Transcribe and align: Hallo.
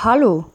Hallo. 0.00 0.52